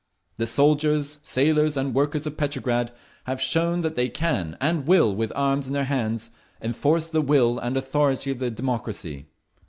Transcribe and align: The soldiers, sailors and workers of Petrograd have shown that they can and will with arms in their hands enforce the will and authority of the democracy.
The 0.37 0.47
soldiers, 0.47 1.19
sailors 1.21 1.77
and 1.77 1.93
workers 1.93 2.25
of 2.25 2.35
Petrograd 2.35 2.91
have 3.25 3.39
shown 3.39 3.81
that 3.81 3.93
they 3.93 4.09
can 4.09 4.57
and 4.59 4.87
will 4.87 5.13
with 5.15 5.31
arms 5.35 5.67
in 5.67 5.73
their 5.73 5.83
hands 5.83 6.31
enforce 6.59 7.07
the 7.09 7.21
will 7.21 7.59
and 7.59 7.77
authority 7.77 8.31
of 8.31 8.39
the 8.39 8.49
democracy. 8.49 9.27